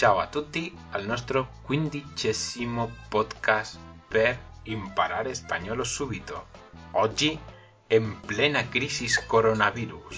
[0.00, 3.76] Ciao a tutti al nostro quindicesimo podcast
[4.08, 6.46] per imparare spagnolo subito.
[6.92, 7.38] Oggi
[7.86, 10.16] en plena crisis coronavirus.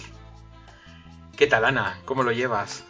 [1.34, 1.98] ¿Qué tal Ana?
[2.04, 2.84] ¿Cómo lo llevas?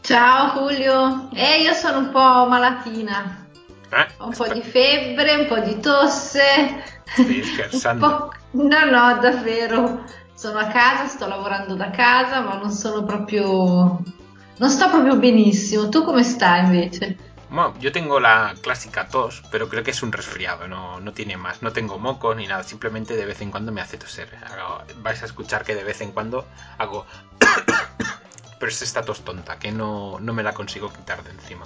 [0.00, 3.46] Ciao Julio, eh, io sono un po' malatina.
[3.90, 4.06] Eh?
[4.16, 6.84] Ho un po' di febbre, un po' di tosse.
[7.04, 8.32] Stai scherzando?
[8.52, 10.04] No, no, davvero.
[10.32, 14.16] Sono a casa, sto lavorando da casa, ma non sono proprio...
[14.58, 15.88] Non sto proprio benissimo.
[15.88, 17.16] Tu come stai invece?
[17.48, 21.36] Bueno, yo tengo la clásica tos, pero creo que es un resfriado, no, no tiene
[21.36, 21.62] más.
[21.62, 24.28] No tengo moco ni nada, simplemente de vez en cuando me hace toser.
[24.44, 26.44] Hago- vais a escuchar que de vez en cuando
[26.76, 27.06] hago...
[28.58, 31.64] pero es esta tos tonta, que no, no me la consigo quitar de encima.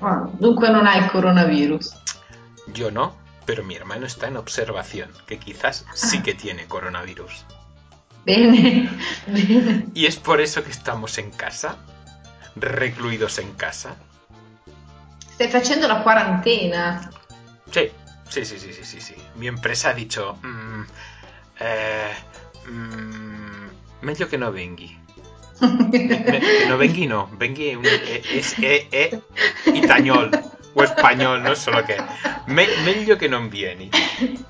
[0.00, 1.92] Ah, dunque non hai coronavirus.
[2.72, 7.44] Yo no, pero mi hermano está en observación, que quizás sí que tiene coronavirus.
[8.26, 8.90] Bene,
[9.26, 9.86] bene.
[9.94, 11.76] Y es por eso que estamos en casa,
[12.56, 13.96] recluidos en casa.
[15.34, 17.10] Stai facendo la quarantena.
[17.70, 17.90] Sí,
[18.28, 19.14] sí, sí, sí, sí, sí.
[19.36, 20.82] Mi empresa ha dicho, mm,
[21.60, 22.10] eh,
[22.68, 23.66] mm,
[24.02, 25.04] meglio che no venghi.
[25.60, 27.30] Me- que no venghi no,
[27.76, 28.54] un- è- es
[29.64, 30.28] itagnol
[30.74, 31.96] o español, no solo che.
[32.46, 33.88] Me- meglio che non vieni.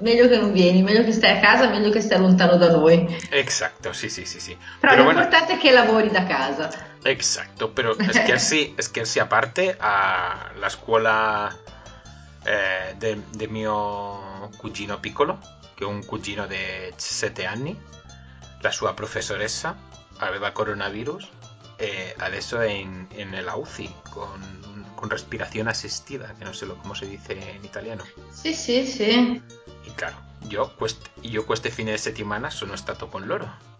[0.01, 3.07] meglio che non vieni, meglio che stai a casa, meglio che stai lontano da noi.
[3.31, 4.57] Exacto, sí, sí, sí, sí.
[4.81, 6.69] Però bueno, l'importante è che lavori da casa.
[7.11, 11.57] Exacto, pero es que así, es que así aparte a la scuola
[12.45, 15.39] eh, de, de mio cugino piccolo,
[15.75, 16.57] che è un cugino di
[16.97, 17.79] 7 anni,
[18.61, 19.77] la sua professoressa
[20.19, 21.29] aveva coronavirus
[21.77, 26.77] e adesso è in, in la UCI con, con respiración asistida, que no sé lo,
[26.79, 28.05] cómo se dice en italiano.
[28.33, 29.41] Sì, sì, sì.
[29.85, 30.17] Y claro,
[30.49, 33.76] yo, quest, io queste fine di settimana sono stato con loro.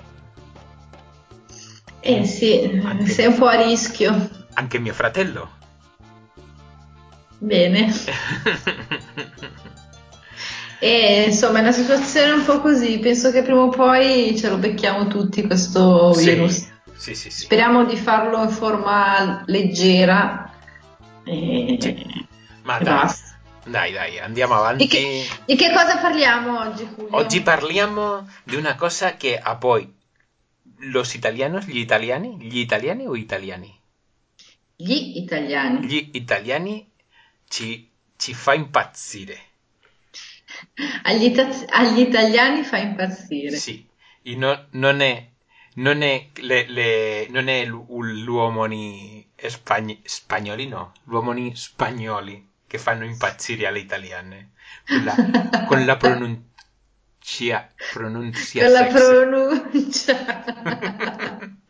[2.09, 4.29] Eh sì, Anche- sei un po' a rischio.
[4.55, 5.51] Anche mio fratello.
[7.39, 7.93] Bene.
[10.79, 12.99] E insomma è una situazione un po' così.
[12.99, 16.69] Penso che prima o poi ce lo becchiamo tutti questo virus.
[16.95, 17.45] Sì, sì, sì.
[17.45, 20.51] Speriamo di farlo in forma leggera.
[21.25, 21.79] E.
[22.63, 23.39] Ma e dai, basta.
[23.65, 24.87] dai, dai, andiamo Di avanti.
[24.87, 27.17] che, di che cosa parliamo oggi, Julio?
[27.17, 29.91] Oggi parliamo di una cosa che a voi,
[30.79, 33.81] los italianos, gli italiani, gli italiani o italiani?
[34.77, 35.87] Gli italiani.
[35.87, 36.91] Gli italiani
[37.49, 39.39] ci, ci fa impazzire.
[41.05, 43.57] Agli, ita- agli italiani fa impazzire.
[43.57, 43.87] Sì,
[44.23, 45.29] e no- non è,
[45.75, 53.67] non è, le, le- non è l'uomini spagn- spagnoli, no, l'uomini spagnoli che fanno impazzire
[53.67, 54.53] alle italiane.
[54.87, 55.15] Con la,
[55.67, 55.97] con la
[57.27, 60.45] pronuncia, pronuncia Con la pronuncia.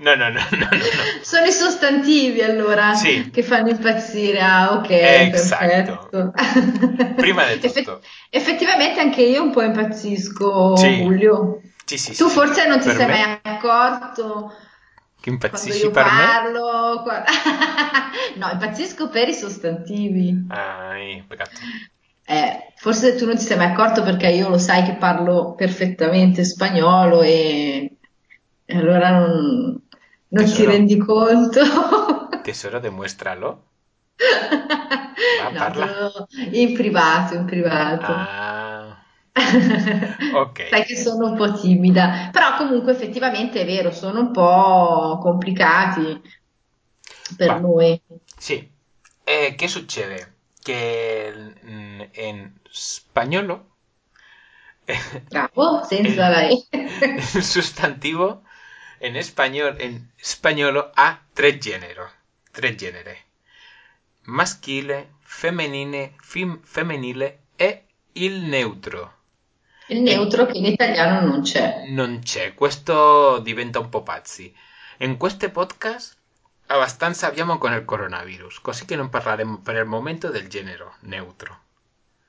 [0.00, 0.78] No, no, no, no, no, no.
[1.22, 2.92] Sono i sostantivi allora
[3.30, 4.40] che fanno impazzire.
[4.40, 4.88] Ah, ok,
[5.30, 6.32] perfetto.
[7.14, 8.02] Prima Effe- tutto.
[8.28, 10.96] effettivamente anche io un po' impazzisco, Sì.
[10.96, 11.60] Julio.
[11.84, 14.56] Sì, sì, Tu forse non ti sei me- mai accorto Che
[15.20, 16.10] quando impazzisci io per me?
[16.10, 17.02] parlo.
[17.04, 17.22] qua-
[18.34, 20.44] no, impazzisco per i sostantivi.
[20.48, 20.94] Ah,
[21.28, 21.60] peccato.
[22.28, 26.44] Eh, forse tu non ti sei mai accorto perché io lo sai che parlo perfettamente
[26.44, 27.98] spagnolo e,
[28.64, 29.80] e allora non,
[30.28, 30.70] non ti Tesoro.
[30.70, 31.60] rendi conto.
[32.42, 33.50] Tesoro, demuéstralo.
[35.38, 35.86] No, te parla.
[35.86, 38.12] lo- in privato, in privato.
[38.12, 38.96] Ah,
[40.32, 40.60] ok.
[40.68, 46.20] Sai che sono un po' timida, però comunque effettivamente è vero, sono un po' complicati
[47.36, 47.60] per Va.
[47.60, 48.00] noi.
[48.38, 48.70] Sí.
[49.26, 50.35] Eh, ¿Qué sucede?
[50.66, 51.32] Que
[51.62, 52.38] mm, en
[52.72, 53.62] español
[55.30, 56.56] Bravo, senza la E.
[56.72, 58.42] el sustantivo
[59.00, 62.10] en español en español ha tres géneros,
[62.52, 63.16] tres genere.
[64.24, 67.84] Maschile, femminile, fem- femminile e
[68.14, 69.12] il neutro.
[69.88, 71.84] Il neutro che in italiano non c'è.
[71.88, 74.52] Non c'è, questo diventa un po' pazzi.
[74.98, 76.16] In questo podcast
[76.66, 81.60] abbastanza abbiamo con il coronavirus, così che non parleremo per il momento del genere neutro.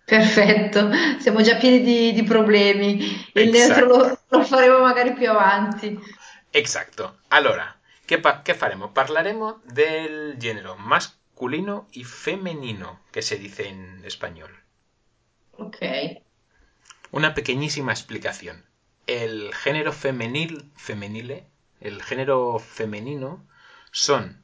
[0.06, 0.90] Perfetto,
[1.20, 3.30] siamo già pieni di, di problemi.
[3.34, 3.86] Il Esatto.
[3.86, 6.00] neutro lo, lo faremo magari più avanti.
[6.50, 7.20] Exacto.
[7.30, 7.76] Allora,
[8.06, 8.90] che, pa- che faremo?
[8.90, 14.50] Parlaremo del genere masculino y femenino, que se dice en español.
[15.58, 15.80] Ok.
[17.12, 18.64] Una pequeñísima explicación.
[19.08, 21.48] El género femenil, femenile,
[21.82, 23.46] el género femenino,
[23.98, 24.44] son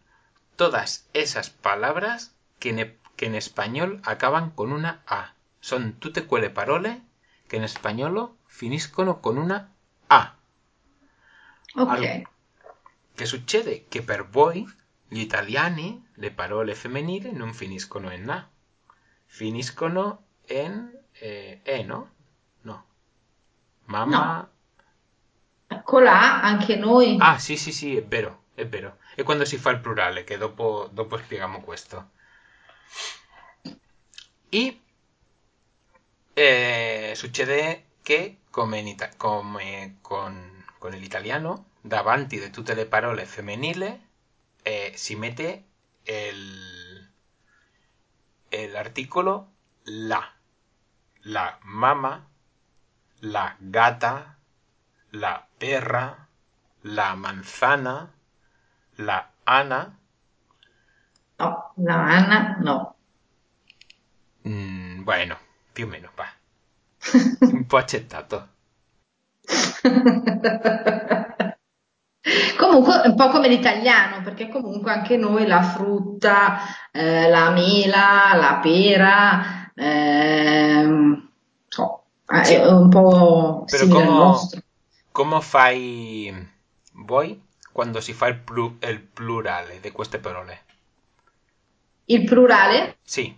[0.56, 5.36] todas esas palabras que en, e- que en español acaban con una A.
[5.60, 7.02] Son tutte quelle parole
[7.48, 9.72] che in spagnolo finiscono con una
[10.10, 10.36] A.
[11.76, 12.24] Ok.
[13.14, 13.86] Che succede?
[13.88, 14.68] Che per voi
[15.08, 18.50] gli italiani le parole femminili non finiscono in na,
[19.28, 22.10] finiscono in eh, e, no?
[22.62, 22.86] No.
[23.86, 24.50] Mamma...
[25.68, 25.82] No.
[25.84, 27.18] Con la anche noi.
[27.20, 28.98] Ah, sì, sì, sì, è vero, è vero.
[29.16, 32.12] E quando si fa il plurale, che dopo, dopo spieghiamo questo.
[34.50, 34.80] Y
[36.34, 38.96] eh, succede che, come, in
[40.02, 44.10] con, con l'italiano, davanti di tutte le parole femminili
[44.62, 45.64] eh, si mette
[46.04, 47.10] el,
[48.76, 49.52] artículo
[49.84, 50.32] la.
[51.26, 52.28] La mamá,
[53.22, 54.38] la gata,
[55.12, 56.28] la perra,
[56.82, 58.14] la manzana,
[58.98, 59.98] la Ana.
[61.40, 62.96] No, la Ana no.
[64.48, 65.38] Mm, bueno,
[65.72, 66.28] più o meno, va.
[67.40, 68.50] Un po' accettato.
[72.58, 76.60] Comunque un po' come l'italiano, perché comunque anche noi la frutta,
[76.92, 81.30] eh, la mela, la pera, ehm,
[81.68, 84.62] so, eh, è un po' ¿cómo, nostro.
[85.12, 86.34] cómo fai
[86.94, 87.42] voi
[87.74, 90.64] quando si fa il, plu- il plurale di queste parole?
[92.08, 93.38] Il plurale Sì,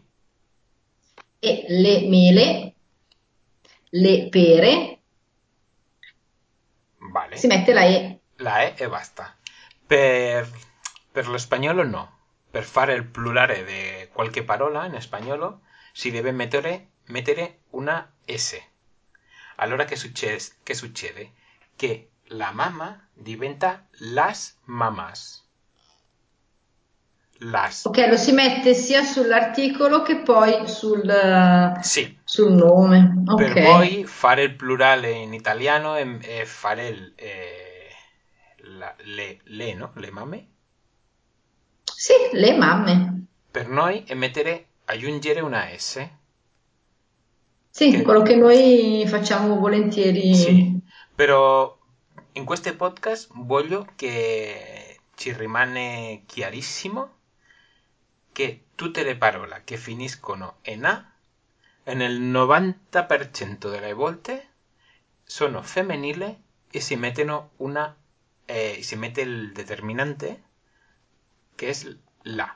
[1.39, 2.75] è le mele,
[3.91, 5.01] le pere,
[7.13, 7.39] vale.
[7.41, 8.19] si mette la E.
[8.37, 9.35] La E e basta.
[9.87, 10.49] Per,
[11.11, 12.03] per lo spagnolo no.
[12.51, 15.61] Per fare il plurale di qualche parola in spagnolo
[15.93, 18.59] si deve mettere, mettere una S.
[19.57, 20.39] Allora che succede?
[20.63, 21.33] Che succede?
[21.75, 25.44] Che la mamma diventa las mamás.
[27.39, 27.86] Las.
[27.86, 31.04] Ok, lo si mette sia sull'articolo che poi sul,
[31.81, 32.18] Sì.
[32.24, 33.24] sul nome.
[33.36, 33.62] Per Ok.
[33.62, 37.89] voi fare il plurale in italiano è, è fare il, eh,
[38.78, 39.92] la- le, le, no?
[39.95, 40.48] Le mamme.
[41.94, 43.25] Sì, le mamme.
[43.51, 46.07] Per noi è mettere, aggiungere una S.
[47.69, 50.33] Sì, Che- quello che noi facciamo volentieri.
[50.33, 50.80] Sì,
[51.13, 51.78] però
[52.37, 57.13] in queste podcast voglio che ci rimane chiarissimo
[58.33, 61.13] che tutte le parole che finiscono in A,
[61.85, 64.49] nel 90% delle volte,
[65.23, 67.95] sono femminili e si mettono una,
[68.43, 70.43] eh, si mette il determinante
[71.55, 72.53] che è la.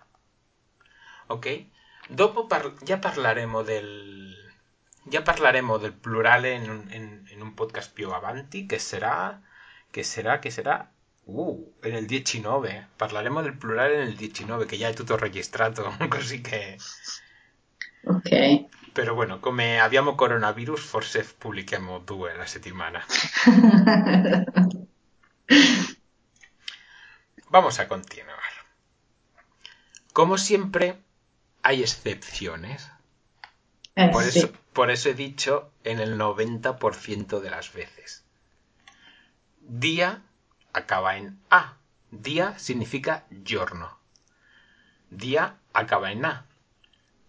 [1.28, 1.66] Ok?
[2.10, 4.36] Dopo par- ya parlaremo del
[5.04, 9.42] ya parlaremo del plurale in un, in- un podcast più avanti che sarà
[9.92, 10.90] che sarà che sarà
[11.26, 16.78] uh, nel 19 parleremo del plurale nel 19 che già è tutto registrato così che
[18.06, 18.66] Ok.
[18.94, 23.04] però bueno come abbiamo coronavirus forse pubblichiamo due alla settimana
[27.52, 28.38] Vamos a continuar.
[30.14, 31.00] Como siempre,
[31.64, 32.88] hay excepciones.
[33.96, 38.24] Eh, Por eso, por eso he dicho en el 90% de las veces.
[39.70, 40.24] Día
[40.74, 41.78] acaba en A.
[42.10, 44.00] Día significa giorno.
[45.12, 46.48] Día acaba en A.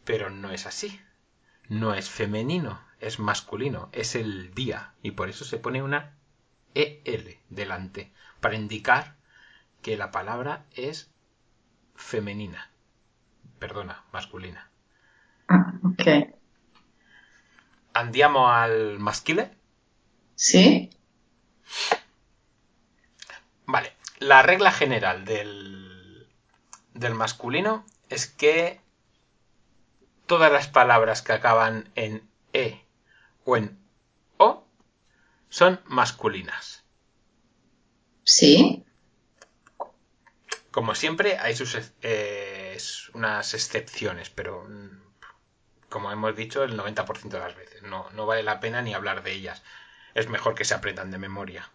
[0.06, 0.98] Pero no es así.
[1.68, 4.94] No es femenino, es masculino, es el día.
[5.02, 6.16] Y por eso se pone una
[6.72, 8.10] EL delante,
[8.40, 9.16] para indicar
[9.82, 11.10] que la palabra es
[11.94, 12.70] femenina.
[13.58, 14.70] Perdona, masculina.
[15.84, 16.38] Ok.
[17.92, 19.54] Andiamo al maschile.
[20.34, 20.88] Sì?
[23.70, 23.94] Vale,
[24.30, 26.28] la regla general del,
[26.94, 28.80] del masculino es que
[30.26, 32.22] todas las palabras que acaban en
[32.52, 32.80] E
[33.44, 33.76] o en
[34.36, 34.64] O
[35.48, 36.84] son masculinas.
[38.22, 38.84] Sì?
[40.70, 42.78] Como siempre, hay sus, eh,
[43.14, 45.00] unas excepciones, pero mm,
[45.88, 47.82] como hemos dicho, el 90% de las veces.
[47.82, 49.64] No, no vale la pena ni hablar de ellas.
[50.14, 51.68] Es mejor que se aprendan de memoria.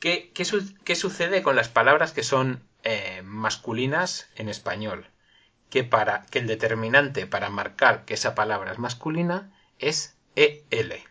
[0.00, 5.10] ¿Qué, qué su- qué sucede con las palabras que son eh, masculinas en español?
[5.70, 11.04] Que, para, que el determinante para marcar que esa palabra es masculina es EL.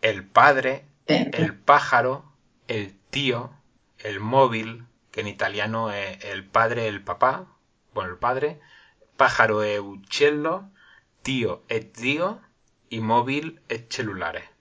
[0.00, 0.86] El padre,
[1.32, 2.24] el pájaro,
[2.68, 3.52] el tío,
[3.98, 7.46] el móvil, que en italiano es el padre, el papá,
[7.94, 8.60] bueno, el padre,
[9.16, 10.70] pájaro è uccello,
[11.22, 12.42] tío è zio
[12.88, 14.55] y móvil è cellulare.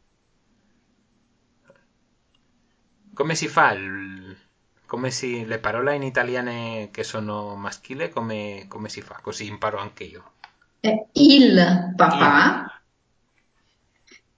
[3.15, 4.38] Come si fa il...
[4.86, 5.43] Come si...
[5.45, 9.15] Le parole in italiane che sono maschile, come, come si fa?
[9.24, 10.34] Così imparo anche io.
[10.81, 12.81] Eh, Il papà,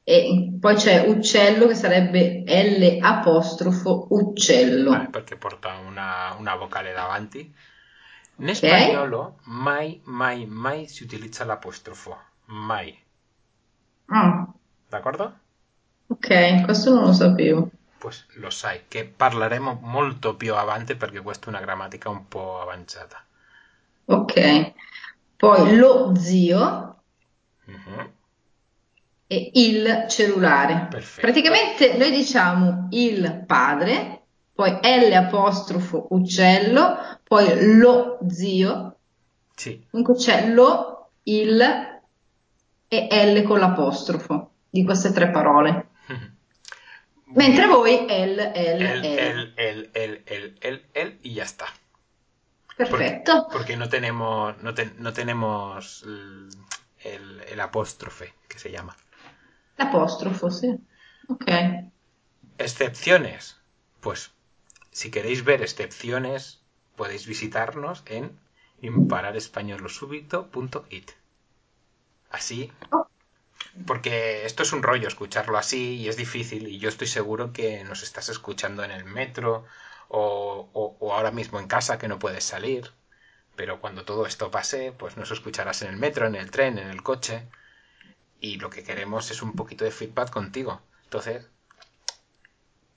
[0.03, 4.89] e poi c'è uccello che sarebbe L apostrofo uccello.
[4.89, 7.53] Vale, perché porta una, una vocale davanti.
[8.37, 12.17] In spagnolo mai, mai, mai si utilizza l'apostrofo.
[12.45, 12.97] Mai.
[14.09, 14.47] Ah,
[14.89, 15.39] D'accordo?
[16.09, 17.71] ok, questo non lo sapevo.
[17.99, 22.61] Pues lo sai, che parleremo molto più avanti perché questa è una grammatica un po'
[22.61, 23.25] avanzata.
[24.07, 24.33] Ok.
[25.37, 27.03] Poi lo zio
[27.67, 28.11] Mhm.
[29.27, 30.87] e il cellulare.
[30.89, 31.21] Perfetto.
[31.21, 38.95] Praticamente noi diciamo il padre, poi L apostrofo uccello, poi lo zio,
[39.55, 41.61] Sì, comunque c'è lo, il
[42.89, 45.89] e L con l'apostrofo di queste tre parole.
[47.27, 49.29] Mentre voi L, L, el, L.
[49.29, 51.65] el, el, el, el, el, el y ya está.
[52.77, 53.47] Porque, Perfetto.
[53.51, 56.49] porque no tenemos, no, te- no tenemos el,
[57.03, 58.95] el- el apóstrofe, que se llama.
[59.77, 60.73] L'apostrofo, sì.
[61.27, 61.51] Ok.
[62.57, 63.57] Excepciones.
[63.99, 64.31] Pues,
[64.91, 66.61] si queréis ver excepciones,
[66.95, 68.39] podéis visitarnos en
[68.81, 71.11] impararespañolosúbito.it.
[72.31, 72.71] Así,
[73.85, 77.83] porque esto es un rollo escucharlo así y es difícil y yo estoy seguro que
[77.83, 79.65] nos estás escuchando en el metro
[80.09, 82.91] o, ahora mismo en casa que no puedes salir.
[83.55, 86.89] Pero cuando todo esto pase, pues nos escucharás en el metro, en el tren, en
[86.89, 87.47] el coche.
[88.39, 90.81] Y lo que queremos es un poquito de feedback contigo.
[91.05, 91.47] Entonces,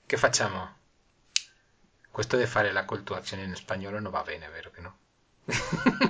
[0.07, 0.69] che facciamo?
[2.11, 4.97] Questo di fare la call to action in spagnolo non va bene, vero che no?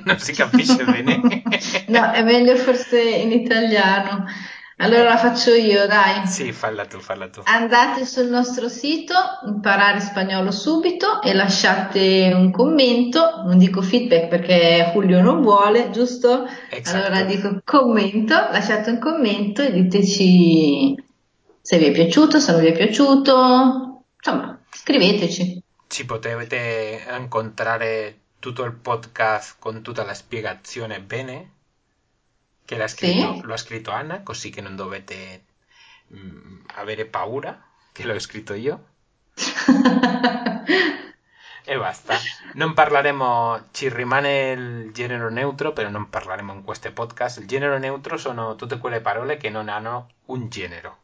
[0.05, 1.43] non si capisce bene.
[1.87, 4.25] No, è meglio forse in italiano.
[4.81, 6.25] Allora la faccio io, dai.
[6.25, 7.41] sì, falla tu, falla tu.
[7.45, 9.13] Andate sul nostro sito,
[9.45, 16.47] imparare spagnolo subito e lasciate un commento, non dico feedback perché Julio non vuole, giusto?
[16.69, 16.97] Esatto.
[16.97, 20.95] Allora dico commento, lasciate un commento e diteci
[21.61, 25.61] se vi è piaciuto, se non vi è piaciuto, insomma, scriveteci.
[25.87, 31.51] Ci potete incontrare tutto il podcast con tutta la spiegazione bene,
[33.35, 33.41] Sì.
[33.41, 35.45] lo ha scritto Anna, così che non dovete
[36.15, 37.61] mm, avere paura,
[37.91, 38.85] che l'ho scritto io.
[41.63, 42.17] E basta.
[42.53, 47.37] Non parleremo, ci rimane il genere neutro, però non parleremo in questo podcast.
[47.39, 50.95] Il genere neutro sono tutte quelle parole che non hanno un genere.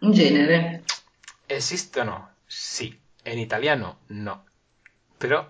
[0.00, 0.84] In genere.
[1.46, 2.34] Esistono?
[2.46, 2.96] Sì.
[3.24, 4.00] In italiano?
[4.08, 4.44] No.
[5.16, 5.46] Però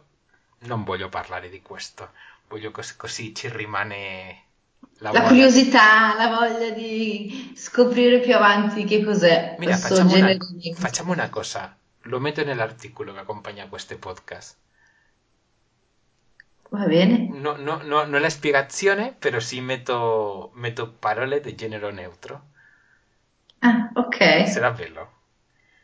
[0.61, 2.13] non voglio parlare di questo.
[2.49, 4.46] Voglio cos- così ci rimane
[4.99, 10.37] la La curiosità, la voglia di scoprire più avanti che cos'è Mira, questo facciamo una,
[10.75, 11.77] facciamo una cosa.
[12.03, 14.57] Lo metto nell'articolo che accompagna questo podcast.
[16.71, 17.29] Va bene?
[17.31, 22.49] No, no, no, non la spiegazione, però sì metto, metto parole di genere neutro.
[23.61, 24.49] Ah, ok.
[24.49, 25.13] Sarà bello.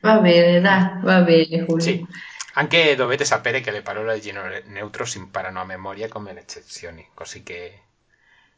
[0.01, 1.81] Va bene, dai, va bene, Julio.
[1.81, 2.07] Sì,
[2.55, 6.41] anche dovete sapere che le parole di genere neutro si imparano a memoria come le
[6.41, 7.83] eccezioni, così che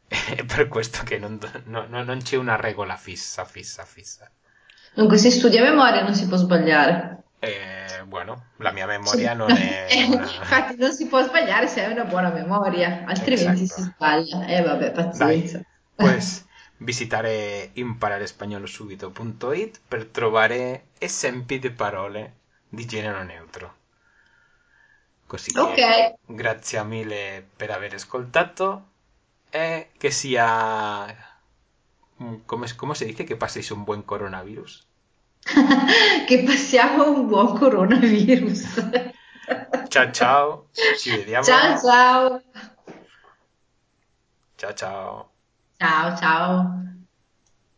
[0.07, 4.29] è per questo che non, no- no- non c'è una regola fissa, fissa, fissa.
[4.95, 7.23] Dunque, si studia memoria non si può sbagliare.
[7.39, 10.39] Eh, bueno, la mia memoria non è una...
[10.39, 13.67] Infatti non si può sbagliare se hai una buona memoria, altrimenti Esatto.
[13.67, 14.45] si sbaglia.
[14.45, 15.17] Eh vabbè, pazienza.
[15.19, 16.25] Dai, pues
[16.77, 22.33] visitare impararespagnolosubito.it per trovare esempi di parole
[22.69, 23.75] di genere neutro.
[25.27, 28.91] Così che Ok, grazie mille per aver ascoltato
[29.49, 31.05] e che sia
[32.21, 34.87] mm, come, come si dice che passéis un buon coronavirus.
[36.27, 39.13] che passiamo un buon coronavirus.
[40.97, 41.43] Ci vediamo.
[41.43, 42.41] Ciao ciao.
[44.55, 45.31] Ciao ciao.
[45.77, 46.85] Ciao ciao.